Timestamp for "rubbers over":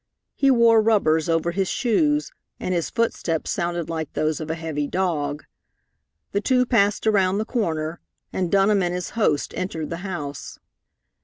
0.81-1.51